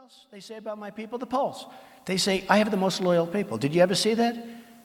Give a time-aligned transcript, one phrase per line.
[0.00, 1.18] else they say about my people?
[1.18, 1.66] The polls.
[2.06, 3.58] They say I have the most loyal people.
[3.58, 4.34] Did you ever see that?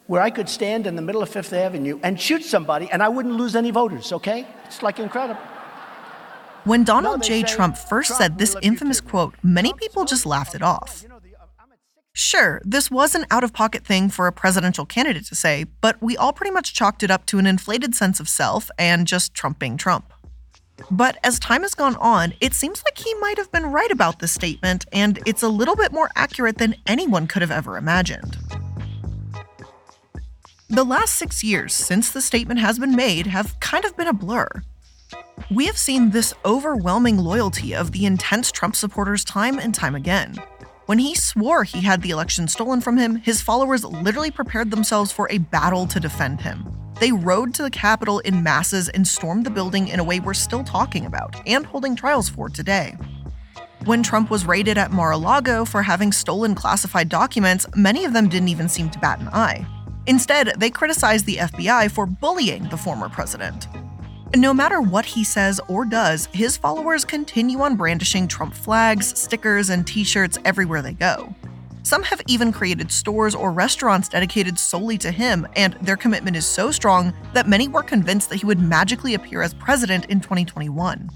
[0.07, 3.07] Where I could stand in the middle of Fifth Avenue and shoot somebody and I
[3.07, 4.45] wouldn't lose any voters, okay?
[4.65, 5.39] It's like incredible.
[6.65, 7.43] When Donald J.
[7.43, 11.05] Trump first said this infamous quote, many people just laughed it off.
[11.09, 11.19] Uh,
[12.13, 15.95] sure, this was an out of pocket thing for a presidential candidate to say, but
[16.01, 19.33] we all pretty much chalked it up to an inflated sense of self and just
[19.33, 20.11] Trump being Trump.
[20.91, 24.19] But as time has gone on, it seems like he might have been right about
[24.19, 28.37] this statement, and it's a little bit more accurate than anyone could have ever imagined.
[30.69, 34.13] The last six years since the statement has been made have kind of been a
[34.13, 34.47] blur.
[35.51, 40.35] We have seen this overwhelming loyalty of the intense Trump supporters time and time again.
[40.87, 45.11] When he swore he had the election stolen from him, his followers literally prepared themselves
[45.11, 46.84] for a battle to defend him.
[46.99, 50.33] They rode to the Capitol in masses and stormed the building in a way we're
[50.33, 52.97] still talking about and holding trials for today.
[53.83, 58.13] When Trump was raided at Mar a Lago for having stolen classified documents, many of
[58.13, 59.67] them didn't even seem to bat an eye.
[60.07, 63.67] Instead, they criticized the FBI for bullying the former president.
[64.35, 69.69] No matter what he says or does, his followers continue on brandishing Trump flags, stickers,
[69.69, 71.33] and t shirts everywhere they go.
[71.85, 76.43] Some have even created stores or restaurants dedicated solely to him, and their commitment is
[76.43, 81.07] so strong that many were convinced that he would magically appear as president in 2021.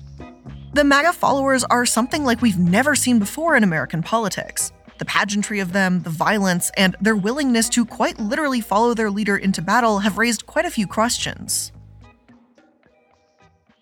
[0.74, 4.72] The MAGA followers are something like we've never seen before in American politics.
[5.00, 9.38] The pageantry of them, the violence, and their willingness to quite literally follow their leader
[9.38, 11.72] into battle have raised quite a few questions.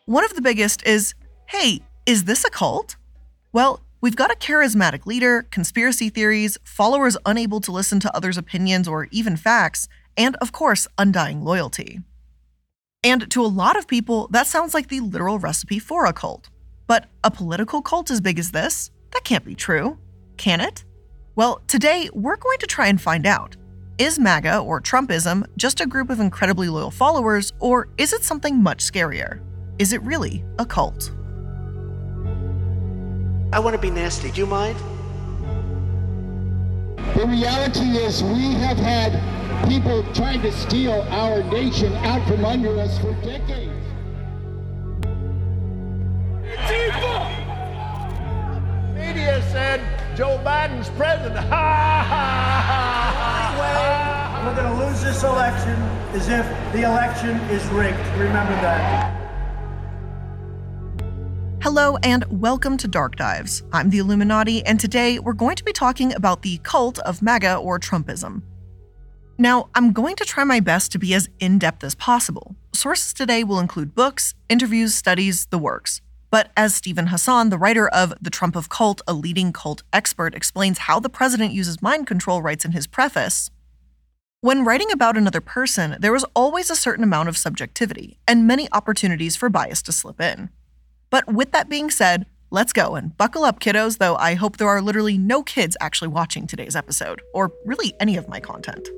[0.05, 1.15] One of the biggest is
[1.47, 2.95] hey, is this a cult?
[3.51, 8.87] Well, we've got a charismatic leader, conspiracy theories, followers unable to listen to others' opinions
[8.87, 11.99] or even facts, and of course, undying loyalty.
[13.03, 16.49] And to a lot of people, that sounds like the literal recipe for a cult.
[16.87, 18.91] But a political cult as big as this?
[19.11, 19.97] That can't be true.
[20.37, 20.85] Can it?
[21.35, 23.57] Well, today we're going to try and find out.
[23.97, 28.63] Is MAGA or Trumpism just a group of incredibly loyal followers, or is it something
[28.63, 29.41] much scarier?
[29.79, 31.11] Is it really a cult?
[33.53, 34.29] I want to be nasty.
[34.31, 34.77] Do you mind?
[37.15, 39.13] The reality is, we have had
[39.69, 43.73] people trying to steal our nation out from under us for decades.
[48.93, 49.81] Media said
[50.17, 51.37] Joe Biden's president.
[51.37, 53.07] Ha ha ha!
[54.45, 55.75] We're going to lose this election
[56.13, 57.97] as if the election is rigged.
[58.17, 59.16] Remember that.
[61.69, 63.61] Hello, and welcome to Dark Dives.
[63.73, 67.57] I'm the Illuminaughtii, and today we're going to be talking about the cult of MAGA
[67.57, 68.41] or Trumpism.
[69.37, 72.55] Now, I'm going to try my best to be as in depth as possible.
[72.73, 75.99] Sources today will include books, interviews, studies, the works.
[76.31, 80.35] But as Steven Hassan, the writer of The Trump of Cult, a leading cult expert,
[80.35, 83.51] explains how the president uses mind control, writes in his preface
[84.39, 88.69] When writing about another person, there is always a certain amount of subjectivity and many
[88.71, 90.49] opportunities for bias to slip in.
[91.09, 94.67] But with that being said, let's go and buckle up, kiddos, though I hope there
[94.67, 98.89] are literally no kids actually watching today's episode, or really any of my content.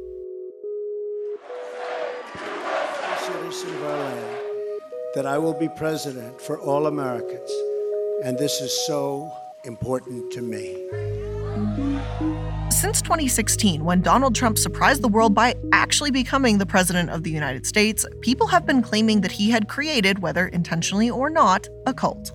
[5.15, 7.51] That I will be president for all Americans,
[8.23, 9.31] and this is so
[9.65, 11.08] important to me.
[12.79, 17.29] Since 2016, when Donald Trump surprised the world by actually becoming the President of the
[17.29, 21.93] United States, people have been claiming that he had created, whether intentionally or not, a
[21.93, 22.31] cult.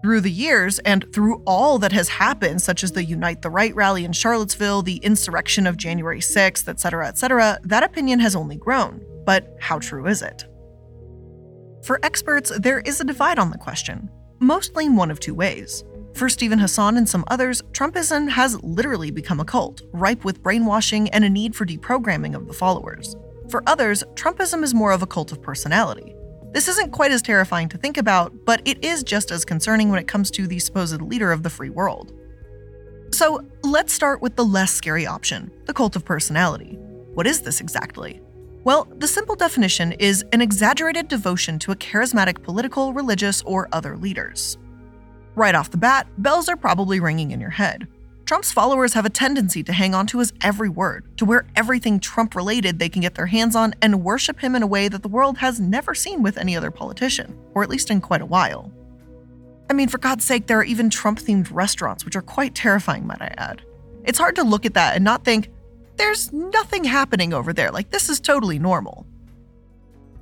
[0.00, 3.74] Through the years, and through all that has happened, such as the Unite the Right
[3.74, 9.04] rally in Charlottesville, the insurrection of January 6th, etc., etc., that opinion has only grown.
[9.26, 10.44] But how true is it?
[11.82, 14.08] For experts, there is a divide on the question.
[14.38, 15.82] mostly lean one of two ways.
[16.14, 21.08] For Steven Hassan and some others, Trumpism has literally become a cult, ripe with brainwashing
[21.08, 23.16] and a need for deprogramming of the followers.
[23.48, 26.14] For others, Trumpism is more of a cult of personality.
[26.52, 29.98] This isn't quite as terrifying to think about, but it is just as concerning when
[29.98, 32.12] it comes to the supposed leader of the free world.
[33.10, 36.78] So let's start with the less scary option the cult of personality.
[37.14, 38.20] What is this exactly?
[38.62, 43.96] Well, the simple definition is an exaggerated devotion to a charismatic political, religious, or other
[43.96, 44.58] leaders.
[45.36, 47.88] Right off the bat, bells are probably ringing in your head.
[48.24, 52.00] Trump's followers have a tendency to hang on to his every word, to wear everything
[52.00, 55.02] Trump related they can get their hands on and worship him in a way that
[55.02, 58.26] the world has never seen with any other politician, or at least in quite a
[58.26, 58.72] while.
[59.68, 63.06] I mean, for God's sake, there are even Trump themed restaurants, which are quite terrifying,
[63.06, 63.62] might I add.
[64.04, 65.50] It's hard to look at that and not think,
[65.96, 69.06] there's nothing happening over there, like this is totally normal.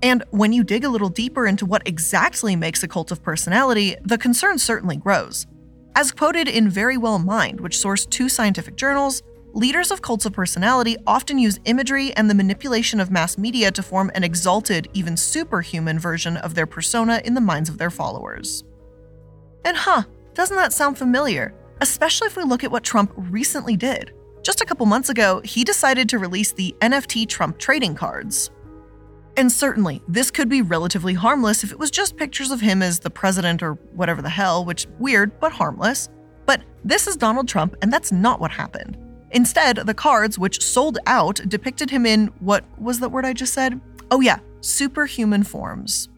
[0.02, 3.96] And when you dig a little deeper into what exactly makes a cult of personality,
[4.02, 5.46] the concern certainly grows.
[5.94, 9.22] As quoted in Verywell Mind, which sourced two scientific journals,
[9.52, 13.82] leaders of cults of personality often use imagery and the manipulation of mass media to
[13.82, 18.64] form an exalted, even superhuman version of their persona in the minds of their followers.
[19.64, 20.02] And huh,
[20.34, 21.55] doesn't that sound familiar?
[21.81, 24.12] Especially if we look at what Trump recently did.
[24.43, 28.50] Just a couple months ago, he decided to release the NFT Trump trading cards.
[29.37, 32.99] And certainly, this could be relatively harmless if it was just pictures of him as
[32.99, 36.08] the president or whatever the hell, which weird but harmless.
[36.44, 38.99] But this is Donald Trump, and that's not what happened.
[39.31, 43.55] Instead, the cards, which sold out, depicted him in what was that word I just
[43.55, 43.81] said?
[44.11, 46.11] Oh, yeah, superhuman forms.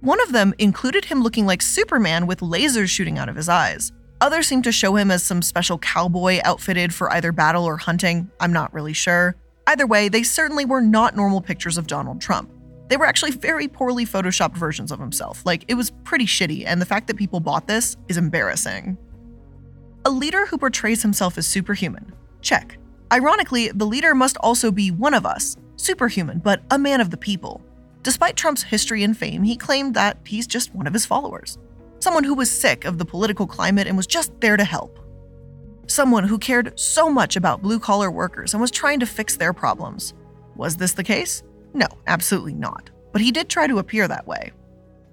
[0.00, 3.92] One of them included him looking like Superman with lasers shooting out of his eyes.
[4.20, 8.30] Others seem to show him as some special cowboy outfitted for either battle or hunting.
[8.40, 9.36] I'm not really sure.
[9.70, 12.50] Either way, they certainly were not normal pictures of Donald Trump.
[12.88, 15.46] They were actually very poorly photoshopped versions of himself.
[15.46, 18.98] Like, it was pretty shitty, and the fact that people bought this is embarrassing.
[20.04, 22.12] A leader who portrays himself as superhuman.
[22.40, 22.78] Check.
[23.12, 27.16] Ironically, the leader must also be one of us, superhuman, but a man of the
[27.16, 27.62] people.
[28.02, 31.58] Despite Trump's history and fame, he claimed that he's just one of his followers.
[32.00, 34.98] Someone who was sick of the political climate and was just there to help.
[35.90, 39.52] Someone who cared so much about blue collar workers and was trying to fix their
[39.52, 40.14] problems.
[40.54, 41.42] Was this the case?
[41.74, 42.90] No, absolutely not.
[43.10, 44.52] But he did try to appear that way.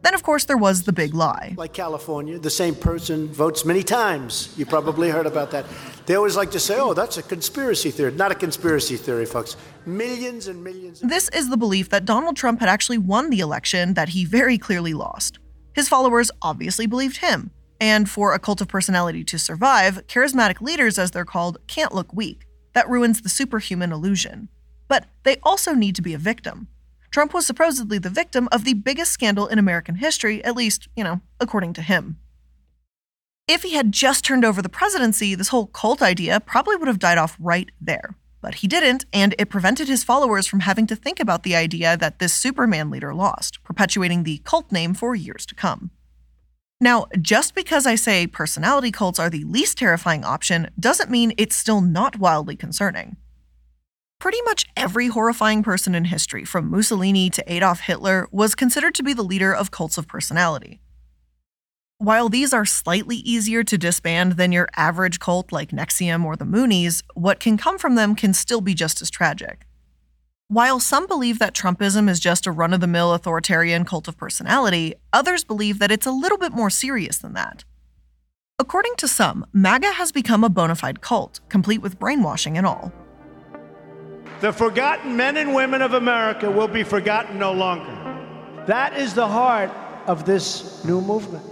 [0.04, 1.56] Then, of course, there was the big lie.
[1.58, 4.54] Like California, the same person votes many times.
[4.56, 5.66] You probably heard about that.
[6.06, 8.12] They always like to say, oh, that's a conspiracy theory.
[8.12, 9.58] Not a conspiracy theory, folks.
[9.88, 11.00] Millions and millions.
[11.00, 14.60] This is the belief that Donald Trump had actually won the election that he very
[14.60, 15.40] clearly lost.
[15.74, 17.50] His followers obviously believed him.
[17.80, 22.14] And for a cult of personality to survive, charismatic leaders, as they're called, can't look
[22.14, 22.48] weak.
[22.74, 24.50] That ruins the superhuman illusion.
[24.88, 26.68] But they also need to be a victim.
[27.12, 31.04] Trump was supposedly the victim of the biggest scandal in American history, at least, you
[31.04, 32.18] know, according to him.
[33.48, 37.00] If he had just turned over the presidency, this whole cult idea probably would have
[37.00, 38.16] died off right there.
[38.42, 41.98] But he didn't, and it prevented his followers from having to think about the idea
[41.98, 45.92] that this Superman leader lost, perpetuating the cult name for years to come.
[46.80, 51.56] Now, just because I say personality cults are the least terrifying option doesn't mean it's
[51.56, 53.18] still not wildly concerning.
[54.20, 59.04] Pretty much every horrifying person in history, from Mussolini to Adolf Hitler, was considered to
[59.04, 60.80] be the leader of cults of personality.
[62.00, 66.46] While these are slightly easier to disband than your average cult like NXIVM or the
[66.46, 69.66] Moonies, what can come from them can still be just as tragic.
[70.50, 74.16] While some believe that Trumpism is just a run of the mill authoritarian cult of
[74.16, 77.66] personality, others believe that it's a little bit more serious than that.
[78.58, 82.94] According to some, MAGA has become a bona fide cult, complete with brainwashing and all.
[84.40, 88.64] The forgotten men and women of America will be forgotten no longer.
[88.68, 89.70] That is the heart
[90.06, 91.44] of this new movement.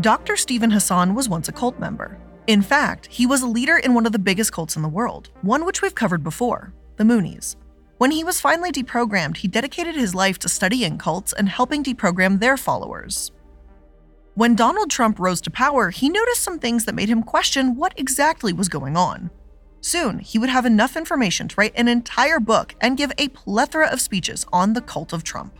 [0.00, 0.36] Dr.
[0.36, 2.20] Steven Hassan was once a cult member.
[2.46, 5.30] In fact, he was a leader in one of the biggest cults in the world,
[5.40, 7.56] one which we've covered before the Moonies.
[7.96, 12.38] When he was finally deprogrammed, he dedicated his life to studying cults and helping deprogram
[12.38, 13.32] their followers.
[14.34, 17.98] When Donald Trump rose to power, he noticed some things that made him question what
[17.98, 19.30] exactly was going on.
[19.80, 23.86] Soon, he would have enough information to write an entire book and give a plethora
[23.86, 25.56] of speeches on the cult of Trump.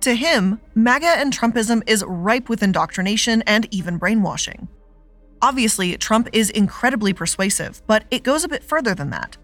[0.00, 4.68] To him, MAGA and Trumpism is ripe with indoctrination and even brainwashing.
[5.40, 9.36] Obviously, Trump is incredibly persuasive, but it goes a bit further than that.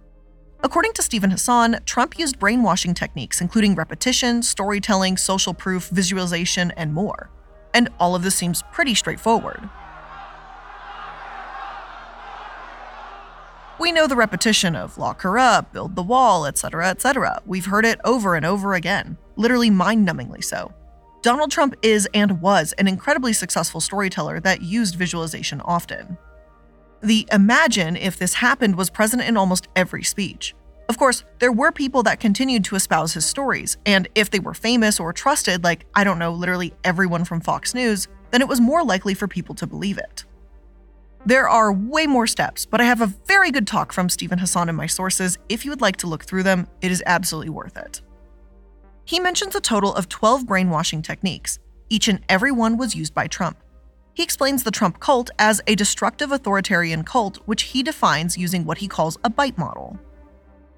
[0.64, 6.92] According to Steven Hassan, Trump used brainwashing techniques including repetition, storytelling, social proof, visualization, and
[6.94, 7.30] more.
[7.74, 9.68] And all of this seems pretty straightforward.
[13.78, 17.42] We know the repetition of lock her up, build the wall, etc., etc.
[17.44, 20.72] We've heard it over and over again, literally mind numbingly so.
[21.24, 26.18] Donald Trump is and was an incredibly successful storyteller that used visualization often.
[27.00, 30.54] The imagine if this happened was present in almost every speech.
[30.90, 34.52] Of course, there were people that continued to espouse his stories, and if they were
[34.52, 38.60] famous or trusted, like, I don't know, literally everyone from Fox News, then it was
[38.60, 40.26] more likely for people to believe it.
[41.24, 44.68] There are way more steps, but I have a very good talk from Steven Hassan
[44.68, 45.38] in my sources.
[45.48, 48.02] If you would like to look through them, it is absolutely worth it.
[49.04, 51.58] He mentions a total of 12 brainwashing techniques.
[51.88, 53.58] Each and every one was used by Trump.
[54.14, 58.78] He explains the Trump cult as a destructive authoritarian cult, which he defines using what
[58.78, 59.98] he calls a bite model.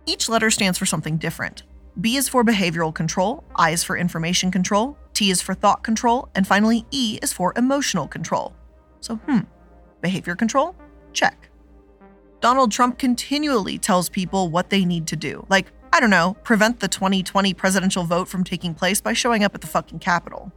[0.06, 1.62] Each letter stands for something different.
[2.00, 6.28] B is for behavioral control, I is for information control, T is for thought control,
[6.35, 8.54] and finally E is for emotional control.
[9.00, 9.40] So, hmm,
[10.00, 10.75] Behavior control?
[11.12, 11.49] Check.
[12.40, 16.81] Donald Trump continually tells people what they need to do, like, I don't know, prevent
[16.81, 20.53] the 2020 presidential vote from taking place by showing up at the fucking Capitol.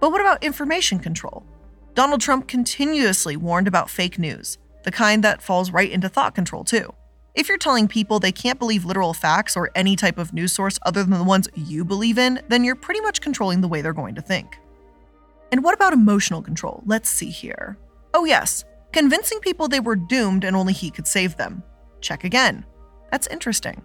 [0.00, 1.44] But what about information control?
[1.92, 6.64] Donald Trump continuously warned about fake news, the kind that falls right into thought control,
[6.64, 6.94] too.
[7.34, 10.78] If you're telling people they can't believe literal facts or any type of news source
[10.86, 13.92] other than the ones you believe in, then you're pretty much controlling the way they're
[13.92, 14.56] going to think.
[15.52, 16.82] And what about emotional control?
[16.86, 17.76] Let's see here.
[18.14, 18.64] Oh, yes,
[18.94, 21.62] convincing people they were doomed and only he could save them.
[22.00, 22.64] Check again.
[23.10, 23.84] That's interesting.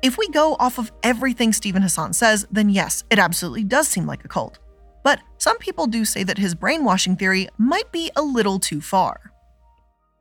[0.00, 4.06] If we go off of everything Steven Hassan says, then yes, it absolutely does seem
[4.06, 4.60] like a cult.
[5.02, 9.32] But some people do say that his brainwashing theory might be a little too far.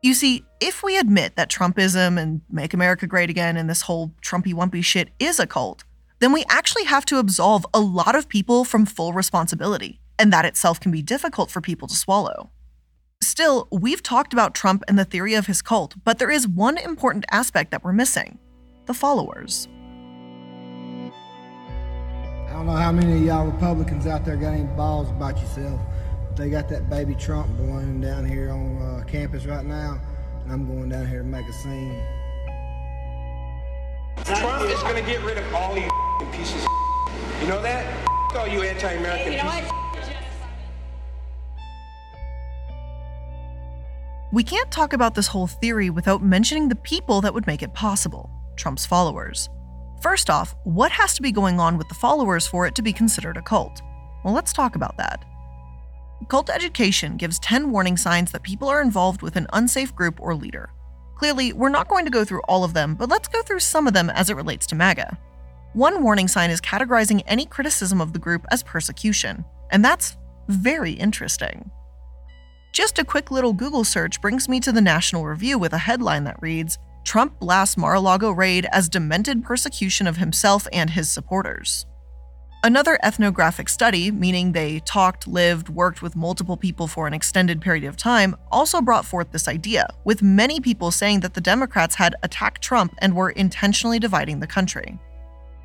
[0.01, 4.13] You see, if we admit that Trumpism and Make America Great Again and this whole
[4.23, 5.83] Trumpy Wumpy shit is a cult,
[6.19, 10.45] then we actually have to absolve a lot of people from full responsibility, and that
[10.45, 12.49] itself can be difficult for people to swallow.
[13.21, 16.77] Still, we've talked about Trump and the theory of his cult, but there is one
[16.79, 18.39] important aspect that we're missing
[18.87, 19.67] the followers.
[22.47, 25.79] I don't know how many of y'all Republicans out there got any balls about yourself.
[26.35, 29.99] They got that baby Trump born down here on uh, campus right now,
[30.43, 32.01] and I'm going down here to make a scene.
[34.23, 35.89] Trump is going to get rid of all you
[36.31, 36.71] pieces of
[37.41, 38.07] You know that?
[38.35, 39.87] all you anti-American You know pieces what?
[44.31, 47.73] We can't talk about this whole theory without mentioning the people that would make it
[47.73, 49.49] possible Trump's followers.
[50.01, 52.93] First off, what has to be going on with the followers for it to be
[52.93, 53.81] considered a cult?
[54.23, 55.23] Well, let's talk about that.
[56.27, 60.35] Cult education gives 10 warning signs that people are involved with an unsafe group or
[60.35, 60.69] leader.
[61.15, 63.87] Clearly, we're not going to go through all of them, but let's go through some
[63.87, 65.17] of them as it relates to MAGA.
[65.73, 70.93] One warning sign is categorizing any criticism of the group as persecution, and that's very
[70.93, 71.71] interesting.
[72.71, 76.23] Just a quick little Google search brings me to the National Review with a headline
[76.25, 81.09] that reads Trump blasts Mar a Lago raid as demented persecution of himself and his
[81.09, 81.85] supporters.
[82.65, 87.85] Another ethnographic study, meaning they talked, lived, worked with multiple people for an extended period
[87.85, 92.13] of time, also brought forth this idea, with many people saying that the Democrats had
[92.23, 94.99] attacked Trump and were intentionally dividing the country.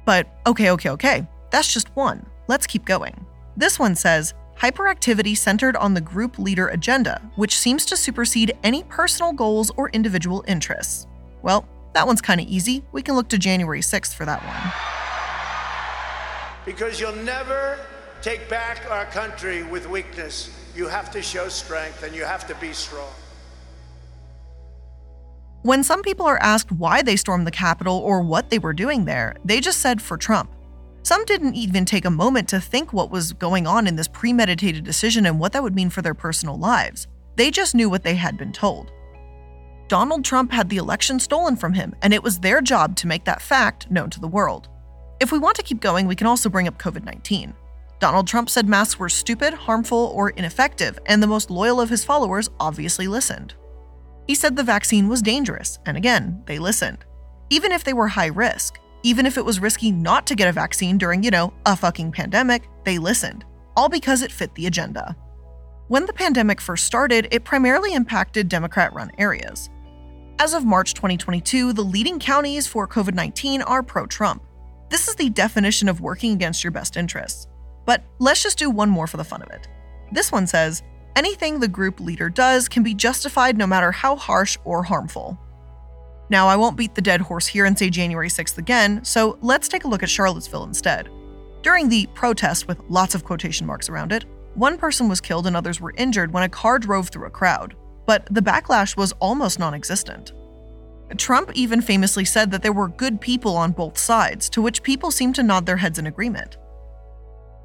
[0.05, 2.25] But okay, okay, okay, that's just one.
[2.47, 3.27] Let's keep going.
[3.57, 8.85] This one says hyperactivity centered on the group leader agenda, which seems to supersede any
[8.85, 11.09] personal goals or individual interests.
[11.43, 12.85] Well, that one's kind of easy.
[12.93, 14.73] We can look to January 6th for that one.
[16.65, 17.79] Because you'll never
[18.23, 20.51] take back our country with weakness.
[20.75, 23.13] You have to show strength and you have to be strong.
[25.63, 29.05] When some people are asked why they stormed the Capitol or what they were doing
[29.05, 30.51] there, they just said for Trump.
[31.05, 34.85] Some didn't even take a moment to think what was going on in this premeditated
[34.85, 37.07] decision and what that would mean for their personal lives.
[37.37, 38.93] They just knew what they had been told.
[39.93, 43.27] Donald Trump had the election stolen from him, and it was their job to make
[43.27, 44.71] that fact known to the world.
[45.21, 47.53] If we want to keep going, we can also bring up COVID 19.
[47.99, 52.07] Donald Trump said masks were stupid, harmful, or ineffective, and the most loyal of his
[52.07, 53.53] followers obviously listened.
[54.27, 57.05] He said the vaccine was dangerous, and again, they listened.
[57.51, 60.53] Even if they were high risk, even if it was risky not to get a
[60.53, 63.45] vaccine during, you know, a fucking pandemic, they listened.
[63.77, 65.15] All because it fit the agenda.
[65.89, 69.69] When the pandemic first started, it primarily impacted Democrat run areas.
[70.43, 74.43] As of March 2022, the leading counties for COVID 19 are pro Trump.
[74.89, 77.47] This is the definition of working against your best interests.
[77.87, 79.69] But let's just do one more for the fun of it.
[80.11, 80.83] This one says
[81.15, 85.39] anything the group leader does can be justified no matter how harsh or harmful.
[86.29, 89.69] Now, I won't beat the dead horse here and say January 6th again, so let's
[89.69, 91.09] take a look at Charlottesville instead.
[91.63, 95.55] During the protest, with lots of quotation marks around it, one person was killed and
[95.55, 99.59] others were injured when a car drove through a crowd, but the backlash was almost
[99.59, 100.33] non existent.
[101.17, 105.11] Trump even famously said that there were good people on both sides, to which people
[105.11, 106.57] seemed to nod their heads in agreement.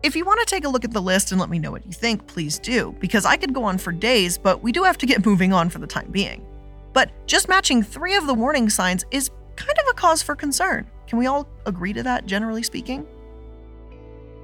[0.03, 1.85] If you want to take a look at the list and let me know what
[1.85, 4.97] you think, please do, because I could go on for days, but we do have
[4.99, 6.45] to get moving on for the time being.
[6.93, 10.87] But just matching three of the warning signs is kind of a cause for concern.
[11.07, 13.07] Can we all agree to that, generally speaking?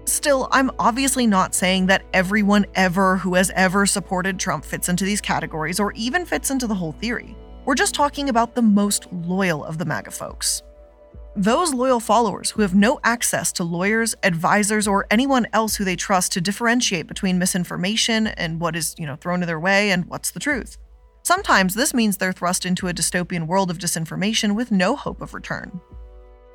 [0.05, 5.05] Still, I'm obviously not saying that everyone ever who has ever supported Trump fits into
[5.05, 7.35] these categories or even fits into the whole theory.
[7.65, 10.61] We're just talking about the most loyal of the MAGA folks.
[11.37, 15.95] Those loyal followers who have no access to lawyers, advisors, or anyone else who they
[15.95, 20.05] trust to differentiate between misinformation and what is, you know, thrown to their way and
[20.05, 20.77] what's the truth.
[21.23, 25.33] Sometimes this means they're thrust into a dystopian world of disinformation with no hope of
[25.33, 25.79] return.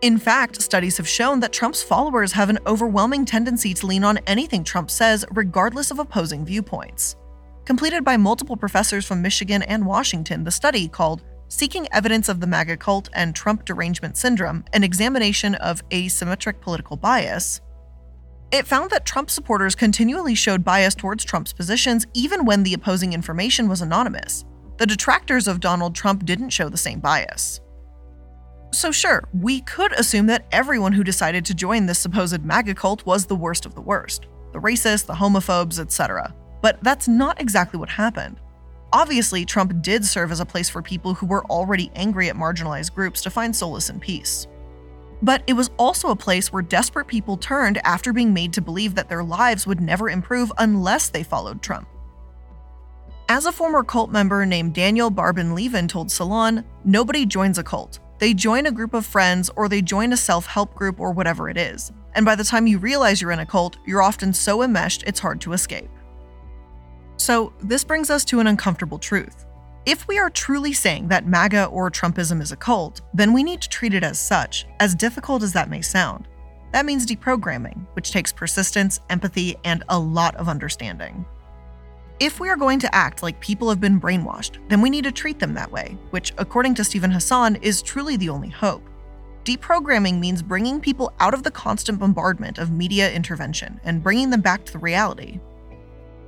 [0.01, 4.19] In fact, studies have shown that Trump's followers have an overwhelming tendency to lean on
[4.29, 7.17] anything Trump says, regardless of opposing viewpoints.
[7.65, 12.47] Completed by multiple professors from Michigan and Washington, the study called Seeking Evidence of the
[12.47, 17.61] MAGA Cult and Trump Derangement Syndrome An Examination of Asymmetric Political Bias
[18.53, 23.15] It found that Trump supporters continually showed bias towards Trump's positions even when the opposing
[23.15, 24.45] information was anonymous.
[24.77, 27.61] The detractors of Donald Trump didn't show the same bias.
[28.71, 33.07] So, sure, we could assume that everyone who decided to join this supposed MAGA cult
[33.07, 36.35] was the worst of the worst the racists, the homophobes, etc.
[36.63, 38.41] But that's not exactly what happened.
[38.93, 42.95] Obviously, Trump did serve as a place for people who were already angry at marginalized
[42.95, 44.47] groups to find solace and peace.
[45.21, 48.95] But it was also a place where desperate people turned after being made to believe
[48.95, 51.89] that their lives would never improve unless they followed Trump.
[53.29, 57.99] As a former cult member named Daniel Barban Levin told Salon, nobody joins a cult.
[58.19, 61.49] They join a group of friends or they join a self help group or whatever
[61.49, 61.93] it is.
[62.15, 65.21] And by the time you realize you're in a cult, you're often so enmeshed it's
[65.21, 65.91] hard to escape.
[67.17, 69.45] So, this brings us to an uncomfortable truth.
[69.87, 73.63] If we are truly saying that MAGA or Trumpism is a cult, then we need
[73.63, 76.29] to treat it as such, as difficult as that may sound.
[76.73, 81.25] That means deprogramming, which takes persistence, empathy, and a lot of understanding.
[82.21, 85.13] If we are going to act like people have been brainwashed, then we need to
[85.13, 88.83] treat them that way, which, according to Steven Hassan, is truly the only hope.
[89.45, 94.41] Deprogramming means bringing people out of the constant bombardment of media intervention and bringing them
[94.41, 95.39] back to the reality.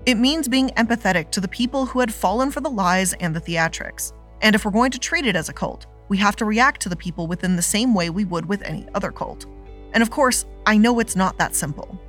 [0.07, 3.41] It means being empathetic to the people who had fallen for the lies and the
[3.41, 4.13] theatrics.
[4.43, 6.89] And if we're going to treat it as a cult, we have to react to
[6.89, 9.47] the people within the same way we would with any other cult.
[9.93, 12.01] And of course, I know it's not that simple.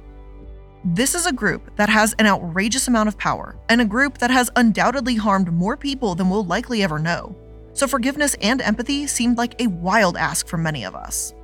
[0.84, 4.32] This is a group that has an outrageous amount of power, and a group that
[4.32, 7.36] has undoubtedly harmed more people than we'll likely ever know.
[7.74, 11.36] So forgiveness and empathy seemed like a wild ask for many of us.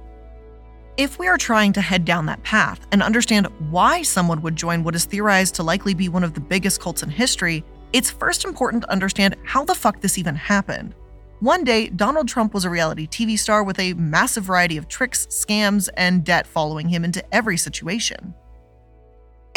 [0.98, 4.84] If we are trying to head down that path and understand why someone would join
[4.84, 7.64] what is theorized to likely be one of the biggest cults in history,
[7.94, 10.96] it's first important to understand how the fuck this even happened.
[11.42, 15.28] One day, Donald Trump was a reality TV star with a massive variety of tricks,
[15.28, 18.34] scams, and debt following him into every situation.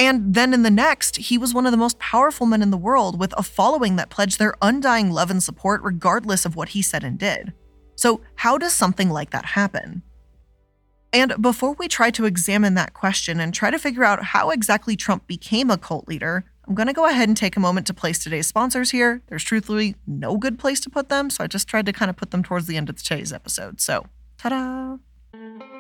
[0.01, 2.79] And then in the next, he was one of the most powerful men in the
[2.79, 6.81] world with a following that pledged their undying love and support regardless of what he
[6.81, 7.53] said and did.
[7.97, 10.03] So, how does something like that happen?
[11.13, 14.97] And before we try to examine that question and try to figure out how exactly
[14.97, 17.95] Trump became a cult leader, I'm going to go ahead and take a moment to
[17.95, 19.21] place today's sponsors here.
[19.27, 22.17] There's truthfully no good place to put them, so I just tried to kind of
[22.17, 23.83] put them towards the end of today's episode.
[23.83, 24.07] So,
[24.39, 25.80] ta da!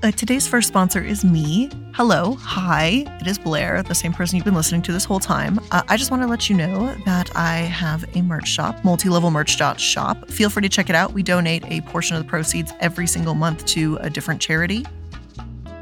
[0.00, 1.68] Uh, today's first sponsor is me.
[1.92, 5.58] Hello, hi, it is Blair, the same person you've been listening to this whole time.
[5.72, 9.32] Uh, I just want to let you know that I have a merch shop, multi-level
[9.32, 10.30] merch shop.
[10.30, 11.14] Feel free to check it out.
[11.14, 14.86] We donate a portion of the proceeds every single month to a different charity.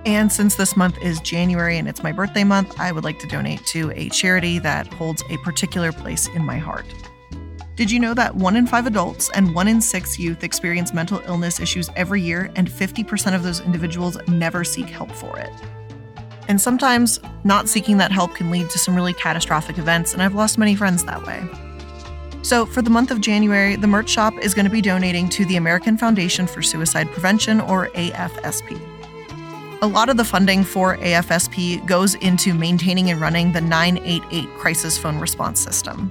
[0.06, 3.26] And since this month is January and it's my birthday month, I would like to
[3.26, 6.86] donate to a charity that holds a particular place in my heart.
[7.76, 11.20] Did you know that one in five adults and one in six youth experience mental
[11.26, 15.50] illness issues every year, and 50% of those individuals never seek help for it?
[16.48, 20.34] And sometimes not seeking that help can lead to some really catastrophic events, and I've
[20.34, 21.44] lost many friends that way.
[22.40, 25.44] So, for the month of January, the merch shop is going to be donating to
[25.44, 28.80] the American Foundation for Suicide Prevention, or AFSP.
[29.82, 34.96] A lot of the funding for AFSP goes into maintaining and running the 988 crisis
[34.96, 36.10] phone response system.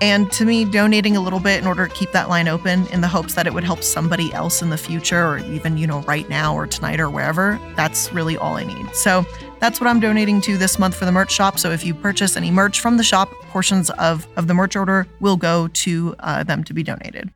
[0.00, 3.00] And to me, donating a little bit in order to keep that line open in
[3.00, 6.00] the hopes that it would help somebody else in the future or even, you know,
[6.02, 8.94] right now or tonight or wherever, that's really all I need.
[8.94, 9.24] So
[9.58, 11.58] that's what I'm donating to this month for the merch shop.
[11.58, 15.06] So if you purchase any merch from the shop, portions of, of the merch order
[15.20, 17.30] will go to uh, them to be donated.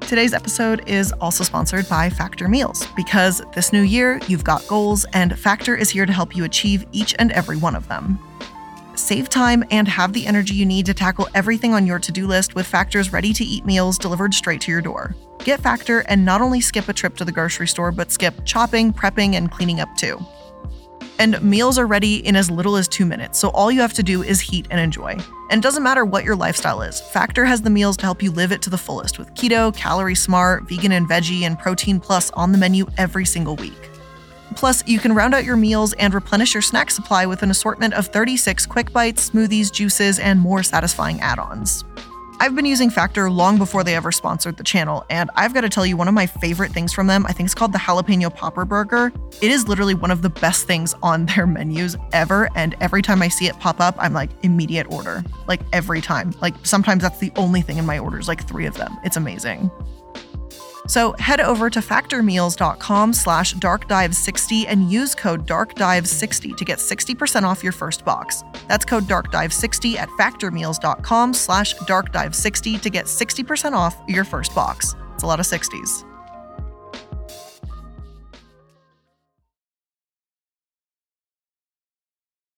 [0.00, 5.06] Today's episode is also sponsored by Factor Meals because this new year you've got goals,
[5.12, 8.18] and Factor is here to help you achieve each and every one of them.
[9.02, 12.28] Save time and have the energy you need to tackle everything on your to do
[12.28, 15.16] list with Factor's ready to eat meals delivered straight to your door.
[15.40, 18.92] Get Factor and not only skip a trip to the grocery store, but skip chopping,
[18.92, 20.24] prepping, and cleaning up too.
[21.18, 24.04] And meals are ready in as little as two minutes, so all you have to
[24.04, 25.16] do is heat and enjoy.
[25.50, 28.30] And it doesn't matter what your lifestyle is, Factor has the meals to help you
[28.30, 32.30] live it to the fullest with keto, calorie smart, vegan and veggie, and protein plus
[32.30, 33.91] on the menu every single week.
[34.56, 37.94] Plus, you can round out your meals and replenish your snack supply with an assortment
[37.94, 41.84] of 36 quick bites, smoothies, juices, and more satisfying add ons.
[42.42, 45.68] I've been using Factor long before they ever sponsored the channel, and I've got to
[45.68, 48.34] tell you, one of my favorite things from them, I think it's called the Jalapeno
[48.34, 49.12] Popper Burger.
[49.40, 53.22] It is literally one of the best things on their menus ever, and every time
[53.22, 55.22] I see it pop up, I'm like, immediate order.
[55.46, 56.34] Like every time.
[56.40, 58.98] Like sometimes that's the only thing in my orders, like three of them.
[59.04, 59.70] It's amazing.
[60.86, 67.62] So head over to factormeals.com slash darkdive60 and use code darkdive60 to get 60% off
[67.62, 68.42] your first box.
[68.68, 74.94] That's code darkdive60 at factormeals.com slash darkdive60 to get 60% off your first box.
[75.14, 76.04] It's a lot of 60s.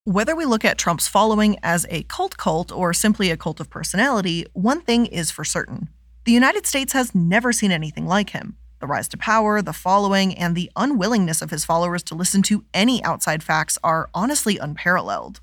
[0.07, 3.71] Whether we look at Trump's following as a cult cult or simply a cult of
[3.71, 5.89] personality, one thing is for certain
[6.25, 8.57] the United States has never seen anything like him.
[8.81, 12.65] The rise to power, the following, and the unwillingness of his followers to listen to
[12.73, 15.43] any outside facts are honestly unparalleled.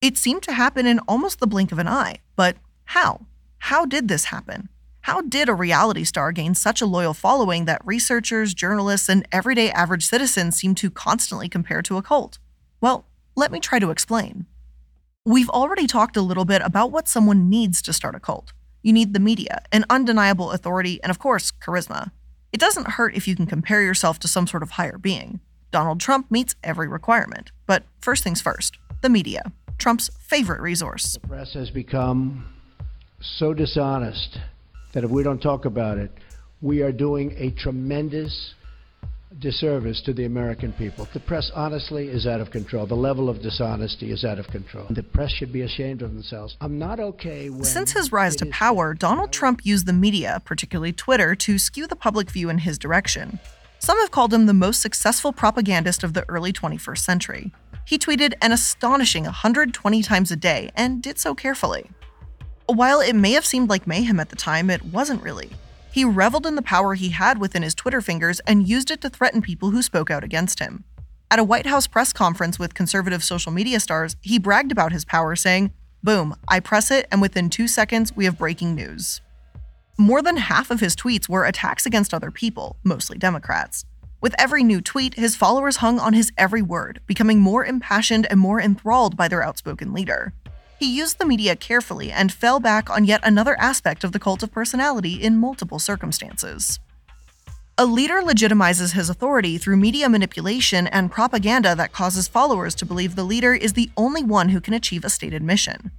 [0.00, 3.26] It seemed to happen in almost the blink of an eye, but how?
[3.58, 4.68] How did this happen?
[5.00, 9.72] How did a reality star gain such a loyal following that researchers, journalists, and everyday
[9.72, 12.38] average citizens seem to constantly compare to a cult?
[12.80, 14.46] Well, let me try to explain.
[15.24, 18.52] We've already talked a little bit about what someone needs to start a cult.
[18.86, 22.12] You need the media, an undeniable authority, and of course, charisma.
[22.52, 25.40] It doesn't hurt if you can compare yourself to some sort of higher being.
[25.72, 27.50] Donald Trump meets every requirement.
[27.66, 29.42] But first things first the media,
[29.76, 31.14] Trump's favorite resource.
[31.14, 32.46] The press has become
[33.20, 34.38] so dishonest
[34.92, 36.12] that if we don't talk about it,
[36.60, 38.54] we are doing a tremendous
[39.38, 41.08] disservice to the American people.
[41.12, 42.86] The press, honestly, is out of control.
[42.86, 44.86] The level of dishonesty is out of control.
[44.90, 46.56] The press should be ashamed of themselves.
[46.60, 47.50] I'm not okay.
[47.62, 51.96] Since his rise to power, Donald Trump used the media, particularly Twitter, to skew the
[51.96, 53.38] public view in his direction.
[53.78, 57.52] Some have called him the most successful propagandist of the early 21st century.
[57.84, 61.90] He tweeted an astonishing 120 times a day and did so carefully.
[62.66, 65.50] While it may have seemed like mayhem at the time, it wasn't really.
[65.96, 69.08] He reveled in the power he had within his Twitter fingers and used it to
[69.08, 70.84] threaten people who spoke out against him.
[71.30, 75.06] At a White House press conference with conservative social media stars, he bragged about his
[75.06, 79.22] power, saying, Boom, I press it, and within two seconds, we have breaking news.
[79.96, 83.86] More than half of his tweets were attacks against other people, mostly Democrats.
[84.20, 88.38] With every new tweet, his followers hung on his every word, becoming more impassioned and
[88.38, 90.34] more enthralled by their outspoken leader.
[90.78, 94.42] He used the media carefully and fell back on yet another aspect of the cult
[94.42, 96.78] of personality in multiple circumstances.
[97.78, 103.16] A leader legitimizes his authority through media manipulation and propaganda that causes followers to believe
[103.16, 105.90] the leader is the only one who can achieve a stated mission.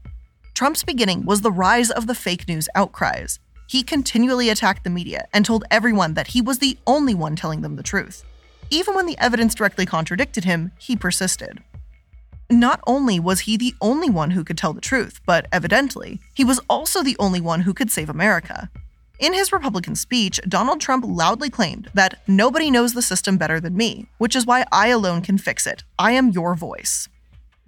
[0.56, 3.40] Trump's beginning was the rise of the fake news outcries.
[3.68, 7.62] He continually attacked the media and told everyone that he was the only one telling
[7.62, 8.24] them the truth.
[8.72, 11.62] Even when the evidence directly contradicted him, he persisted.
[12.50, 16.46] Not only was he the only one who could tell the truth, but evidently, he
[16.46, 18.70] was also the only one who could save America.
[19.20, 23.76] In his Republican speech, Donald Trump loudly claimed that nobody knows the system better than
[23.76, 25.84] me, which is why I alone can fix it.
[26.00, 27.10] I am your voice.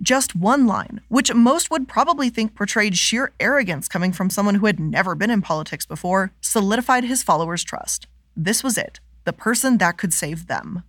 [0.01, 4.67] Just one line, which most would probably think portrayed sheer arrogance coming from someone who
[4.67, 8.07] had never been in politics before, solidified his followers' trust.
[8.37, 10.83] This was it the person that could save them.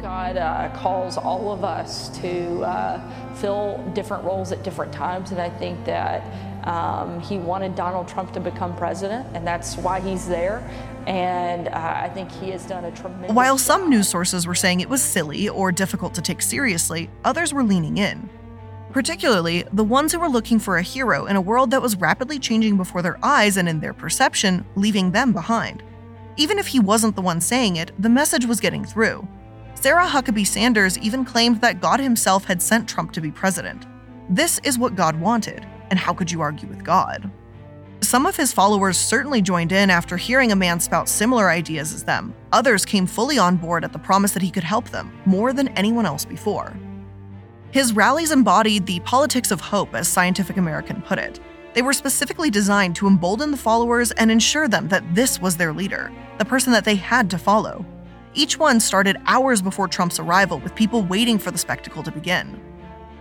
[0.00, 5.40] God uh, calls all of us to uh, fill different roles at different times, and
[5.40, 6.22] I think that
[6.66, 10.68] um, he wanted Donald Trump to become president, and that's why he's there.
[11.06, 13.32] And uh, I think he has done a tremendous.
[13.32, 17.52] While some news sources were saying it was silly or difficult to take seriously, others
[17.52, 18.28] were leaning in.
[18.92, 22.38] Particularly, the ones who were looking for a hero in a world that was rapidly
[22.38, 25.82] changing before their eyes and in their perception, leaving them behind.
[26.36, 29.26] Even if he wasn't the one saying it, the message was getting through.
[29.80, 33.86] Sarah Huckabee Sanders even claimed that God himself had sent Trump to be president.
[34.28, 37.30] This is what God wanted, and how could you argue with God?
[38.02, 42.04] Some of his followers certainly joined in after hearing a man spout similar ideas as
[42.04, 42.34] them.
[42.52, 45.68] Others came fully on board at the promise that he could help them, more than
[45.68, 46.76] anyone else before.
[47.70, 51.40] His rallies embodied the politics of hope, as Scientific American put it.
[51.72, 55.72] They were specifically designed to embolden the followers and ensure them that this was their
[55.72, 57.86] leader, the person that they had to follow.
[58.32, 62.60] Each one started hours before Trump's arrival, with people waiting for the spectacle to begin.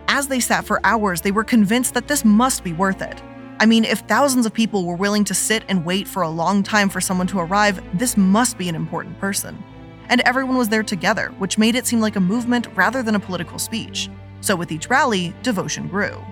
[0.08, 3.20] As they sat for hours, they were convinced that this must be worth it.
[3.60, 6.62] I mean, if thousands of people were willing to sit and wait for a long
[6.62, 9.62] time for someone to arrive, this must be an important person.
[10.10, 13.20] And everyone was there together, which made it seem like a movement rather than a
[13.20, 14.10] political speech.
[14.42, 16.24] So with each rally, devotion grew.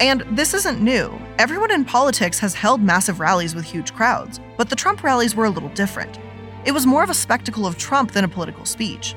[0.00, 1.20] And this isn't new.
[1.38, 5.44] Everyone in politics has held massive rallies with huge crowds, but the Trump rallies were
[5.44, 6.18] a little different.
[6.64, 9.14] It was more of a spectacle of Trump than a political speech.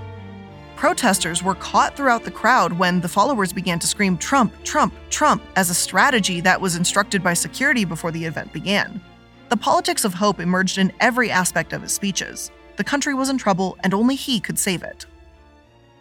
[0.77, 5.43] Protesters were caught throughout the crowd when the followers began to scream Trump, Trump, Trump
[5.55, 9.01] as a strategy that was instructed by security before the event began.
[9.49, 12.49] The politics of hope emerged in every aspect of his speeches.
[12.77, 15.05] The country was in trouble and only he could save it.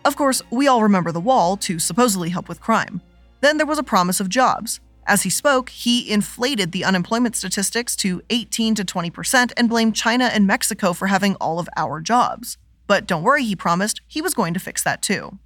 [0.05, 3.01] Of course, we all remember the wall to supposedly help with crime.
[3.41, 7.97] Then there was a promise of jobs, as he spoke, he inflated the unemployment statistics
[7.97, 12.57] to 18 to 20% and blamed China and Mexico for having all of our jobs.
[12.87, 15.39] But don't worry, he promised, he was going to fix that too.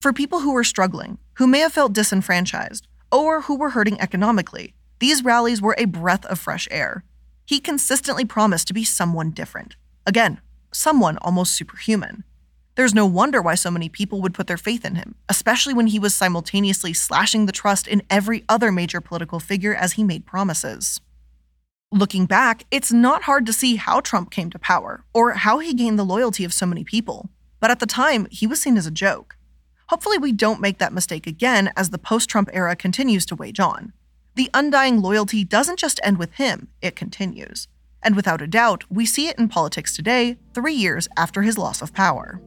[0.00, 4.74] For people who were struggling, who may have felt disenfranchised, or who were hurting economically,
[5.00, 7.04] these rallies were a breath of fresh air.
[7.44, 9.76] He consistently promised to be someone different.
[10.06, 10.40] Again,
[10.72, 12.24] someone almost superhuman.
[12.78, 15.88] There's no wonder why so many people would put their faith in him, especially when
[15.88, 20.26] he was simultaneously slashing the trust in every other major political figure as he made
[20.26, 21.00] promises.
[21.90, 25.74] Looking back, it's not hard to see how Trump came to power or how he
[25.74, 27.30] gained the loyalty of so many people.
[27.58, 29.36] But at the time, he was seen as a joke.
[29.88, 33.58] Hopefully, we don't make that mistake again as the post Trump era continues to wage
[33.58, 33.92] on.
[34.36, 37.66] The undying loyalty doesn't just end with him, it continues.
[38.04, 41.82] And without a doubt, we see it in politics today, three years after his loss
[41.82, 42.40] of power.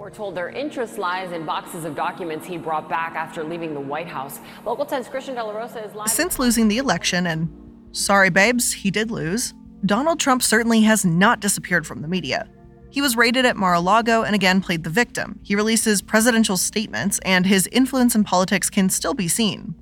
[0.00, 3.80] We're told their interest lies in boxes of documents he brought back after leaving the
[3.80, 4.40] White House.
[4.64, 6.08] Local 10's Christian De La Rosa is live.
[6.08, 7.50] Since losing the election, and
[7.92, 9.52] sorry, babes, he did lose,
[9.84, 12.48] Donald Trump certainly has not disappeared from the media.
[12.88, 15.38] He was raided at Mar a Lago and again played the victim.
[15.42, 19.74] He releases presidential statements, and his influence in politics can still be seen.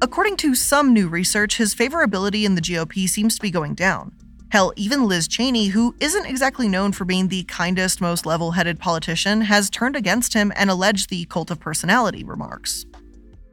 [0.00, 4.12] According to some new research, his favorability in the GOP seems to be going down.
[4.54, 8.78] Hell, even Liz Cheney, who isn't exactly known for being the kindest, most level headed
[8.78, 12.86] politician, has turned against him and alleged the cult of personality remarks.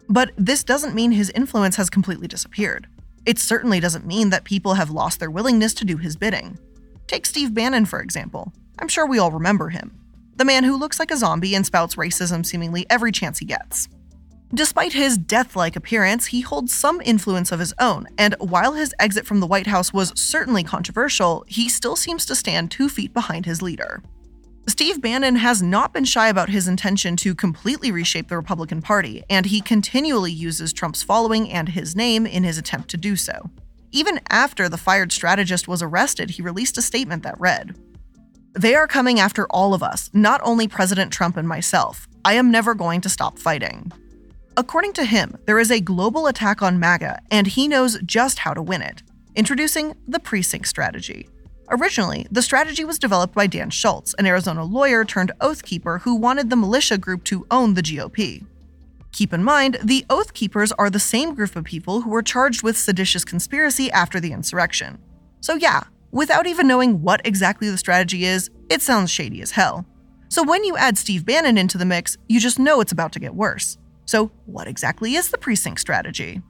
[0.08, 2.86] But this doesn't mean his influence has completely disappeared.
[3.26, 6.60] It certainly doesn't mean that people have lost their willingness to do his bidding.
[7.08, 8.54] Take Steve Bannon, for example.
[8.78, 9.98] I'm sure we all remember him.
[10.36, 13.90] The man who looks like a zombie and spouts racism seemingly every chance he gets.
[14.54, 18.94] Despite his death like appearance, he holds some influence of his own, and while his
[19.00, 23.14] exit from the White House was certainly controversial, he still seems to stand two feet
[23.14, 24.04] behind his leader.
[24.68, 29.24] Steve Bannon has not been shy about his intention to completely reshape the Republican Party,
[29.30, 33.50] and he continually uses Trump's following and his name in his attempt to do so.
[33.92, 37.76] Even after the fired strategist was arrested, he released a statement that read
[38.54, 42.08] They are coming after all of us, not only President Trump and myself.
[42.26, 43.92] I am never going to stop fighting.
[44.58, 48.54] According to him, there is a global attack on MAGA, and he knows just how
[48.54, 49.02] to win it.
[49.36, 51.30] Introducing the precinct strategy.
[51.70, 56.16] Originally, the strategy was developed by Dan Schultz, an Arizona lawyer turned oath keeper who
[56.16, 58.46] wanted the militia group to own the GOP.
[59.14, 62.64] Keep in mind, the Oath Keepers are the same group of people who were charged
[62.64, 64.98] with seditious conspiracy after the insurrection.
[65.42, 69.86] So, yeah, without even knowing what exactly the strategy is, it sounds shady as hell.
[70.30, 73.20] So, when you add Steve Bannon into the mix, you just know it's about to
[73.20, 73.78] get worse.
[74.06, 76.42] So, what exactly is the precinct strategy?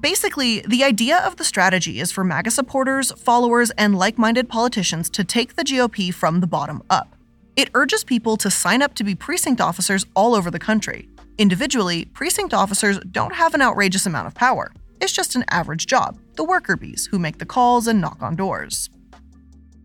[0.00, 5.08] Basically, the idea of the strategy is for MAGA supporters, followers, and like minded politicians
[5.10, 7.16] to take the GOP from the bottom up.
[7.56, 11.08] It urges people to sign up to be precinct officers all over the country.
[11.38, 14.72] Individually, precinct officers don't have an outrageous amount of power.
[15.00, 18.36] It's just an average job, the worker bees who make the calls and knock on
[18.36, 18.90] doors.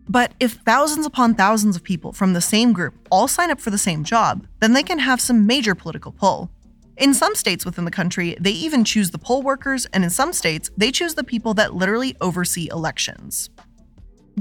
[0.09, 3.69] But if thousands upon thousands of people from the same group all sign up for
[3.69, 6.51] the same job, then they can have some major political pull.
[6.97, 10.31] In some states within the country, they even choose the poll workers, and in some
[10.31, 13.49] states, they choose the people that literally oversee elections.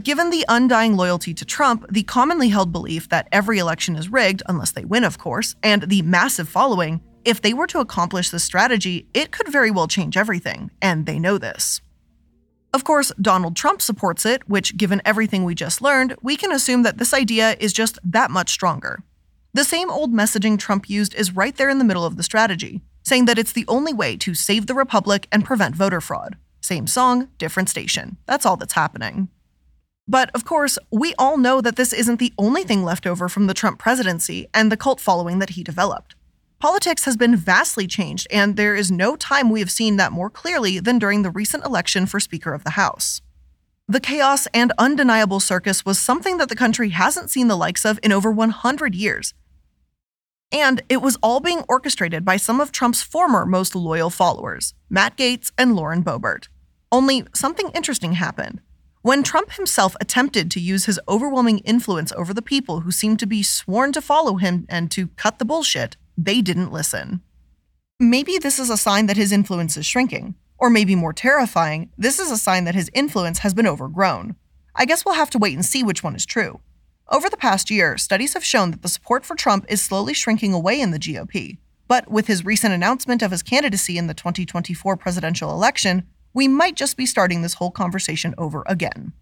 [0.03, 4.43] Given the undying loyalty to Trump, the commonly held belief that every election is rigged,
[4.49, 8.45] unless they win, of course, and the massive following, if they were to accomplish this
[8.45, 11.81] strategy, it could very well change everything, and they know this.
[12.75, 16.83] Of course, Donald Trump supports it, which, given everything we just learned, we can assume
[16.83, 19.03] that this idea is just that much stronger.
[19.55, 22.81] The same old messaging Trump used is right there in the middle of the strategy,
[23.03, 26.37] saying that it's the only way to save the Republic and prevent voter fraud.
[26.63, 28.17] Same song, different station.
[28.25, 29.29] That's all that's happening.
[30.09, 33.47] But of course, we all know that this isn't the only thing left over from
[33.47, 36.15] the Trump presidency and the cult following that he developed.
[36.59, 40.31] Politics has been vastly changed, and there is no time we have seen that more
[40.31, 43.21] clearly than during the recent election for Speaker of the House.
[43.93, 48.01] The chaos and undeniable circus was something that the country hasn't seen the likes of
[48.03, 49.35] in over 100 years,
[50.51, 55.19] and it was all being orchestrated by some of Trump's former most loyal followers, Matt
[55.19, 56.49] Gaetz and Lauren Boebert.
[56.91, 58.63] Only something interesting happened.
[59.03, 63.27] When Trump himself attempted to use his overwhelming influence over the people who seemed to
[63.27, 67.21] be sworn to follow him and to cut the bullshit, they didn't listen.
[68.01, 70.35] Maybe this is a sign that his influence is shrinking.
[70.63, 74.37] Or maybe more terrifying, this is a sign that his influence has been overgrown.
[74.77, 76.61] I guess we'll have to wait and see which one is true.
[77.09, 80.53] Over the past year, studies have shown that the support for Trump is slowly shrinking
[80.53, 81.59] away in the GOP.
[81.89, 86.77] But with his recent announcement of his candidacy in the 2024 presidential election, we might
[86.77, 89.15] just be starting this whole conversation over again.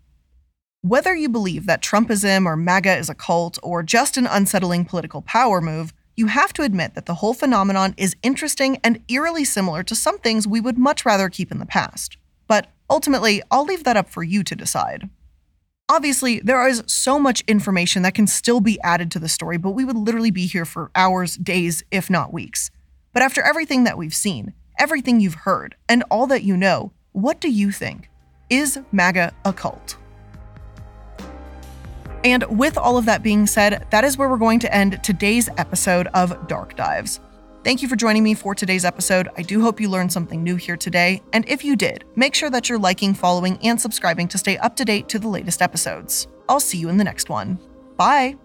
[0.83, 5.22] Whether you believe that Trumpism or MAGA is a cult or just an unsettling political
[5.22, 9.83] power move, you have to admit that the whole phenomenon is interesting and eerily similar
[9.83, 12.17] to some things we would much rather keep in the past.
[12.47, 15.09] But ultimately, I'll leave that up for you to decide.
[15.89, 19.71] Obviously, there is so much information that can still be added to the story, but
[19.71, 22.71] we would literally be here for hours, days, if not weeks.
[23.13, 27.41] But after everything that we've seen, everything you've heard, and all that you know, what
[27.41, 28.09] do you think?
[28.51, 29.97] Is MAGA a cult?
[32.25, 35.49] And with all of that being said, that is where we're going to end today's
[35.57, 37.21] episode of Dark Dives.
[37.63, 39.29] Thank you for joining me for today's episode.
[39.37, 41.23] I do hope you learned something new here today.
[41.33, 44.77] And if you did, make sure that you're liking, following, and subscribing to stay up
[44.77, 46.27] to date to the latest episodes.
[46.49, 47.59] I'll see you in the next one.
[47.97, 48.37] Bye.